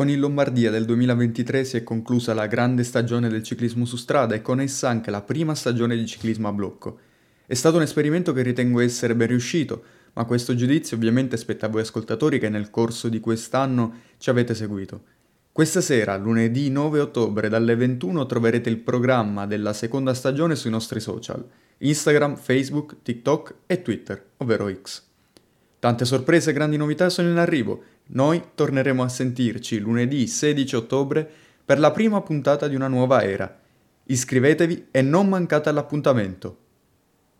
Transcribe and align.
Con 0.00 0.08
il 0.08 0.18
Lombardia 0.18 0.70
del 0.70 0.86
2023 0.86 1.62
si 1.62 1.76
è 1.76 1.82
conclusa 1.82 2.32
la 2.32 2.46
grande 2.46 2.84
stagione 2.84 3.28
del 3.28 3.42
ciclismo 3.42 3.84
su 3.84 3.96
strada 3.96 4.34
e 4.34 4.40
con 4.40 4.58
essa 4.58 4.88
anche 4.88 5.10
la 5.10 5.20
prima 5.20 5.54
stagione 5.54 5.94
di 5.94 6.06
ciclismo 6.06 6.48
a 6.48 6.52
blocco. 6.52 6.98
È 7.44 7.52
stato 7.52 7.76
un 7.76 7.82
esperimento 7.82 8.32
che 8.32 8.40
ritengo 8.40 8.80
essere 8.80 9.14
ben 9.14 9.26
riuscito, 9.28 9.82
ma 10.14 10.24
questo 10.24 10.54
giudizio 10.54 10.96
ovviamente 10.96 11.36
spetta 11.36 11.66
a 11.66 11.68
voi 11.68 11.82
ascoltatori 11.82 12.38
che 12.38 12.48
nel 12.48 12.70
corso 12.70 13.10
di 13.10 13.20
quest'anno 13.20 13.96
ci 14.16 14.30
avete 14.30 14.54
seguito. 14.54 15.02
Questa 15.52 15.82
sera, 15.82 16.16
lunedì 16.16 16.70
9 16.70 16.98
ottobre, 16.98 17.50
dalle 17.50 17.76
21 17.76 18.24
troverete 18.24 18.70
il 18.70 18.78
programma 18.78 19.44
della 19.44 19.74
seconda 19.74 20.14
stagione 20.14 20.56
sui 20.56 20.70
nostri 20.70 21.00
social, 21.00 21.46
Instagram, 21.76 22.36
Facebook, 22.36 23.02
TikTok 23.02 23.54
e 23.66 23.82
Twitter, 23.82 24.28
ovvero 24.38 24.74
X. 24.80 25.09
Tante 25.80 26.04
sorprese 26.04 26.50
e 26.50 26.52
grandi 26.52 26.76
novità 26.76 27.08
sono 27.08 27.30
in 27.30 27.38
arrivo 27.38 27.82
noi 28.12 28.42
torneremo 28.54 29.02
a 29.02 29.08
sentirci 29.08 29.78
lunedì 29.78 30.26
16 30.26 30.76
ottobre 30.76 31.28
per 31.64 31.78
la 31.78 31.90
prima 31.90 32.20
puntata 32.20 32.68
di 32.68 32.74
una 32.74 32.88
nuova 32.88 33.22
era. 33.22 33.58
Iscrivetevi 34.04 34.88
e 34.90 35.02
non 35.02 35.28
mancate 35.28 35.68
all'appuntamento. 35.68 36.56